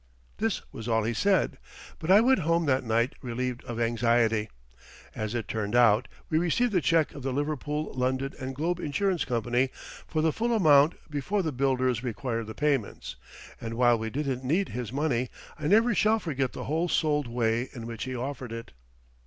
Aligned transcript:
This 0.39 0.63
was 0.73 0.87
all 0.87 1.03
he 1.03 1.13
said, 1.13 1.59
but 1.99 2.09
I 2.09 2.21
went 2.21 2.39
home 2.39 2.65
that 2.65 2.83
night 2.83 3.13
relieved 3.21 3.63
of 3.65 3.79
anxiety. 3.79 4.49
As 5.13 5.35
it 5.35 5.47
turned 5.47 5.75
out, 5.75 6.07
we 6.27 6.39
received 6.39 6.71
the 6.71 6.81
check 6.81 7.13
of 7.13 7.21
the 7.21 7.31
Liverpool, 7.31 7.93
London 7.93 8.33
& 8.53 8.53
Globe 8.53 8.79
Insurance 8.79 9.25
Company 9.25 9.69
for 10.07 10.23
the 10.23 10.33
full 10.33 10.55
amount 10.55 10.95
before 11.11 11.43
the 11.43 11.51
builders 11.51 12.03
required 12.03 12.47
the 12.47 12.55
payments; 12.55 13.15
and 13.61 13.75
while 13.75 13.99
we 13.99 14.09
didn't 14.09 14.43
need 14.43 14.69
his 14.69 14.91
money, 14.91 15.29
I 15.59 15.67
never 15.67 15.93
shall 15.93 16.17
forget 16.17 16.53
the 16.53 16.63
whole 16.63 16.89
souled 16.89 17.27
way 17.27 17.69
in 17.71 17.85
which 17.85 18.05
he 18.05 18.15
offered 18.15 18.51
it. 18.51 18.71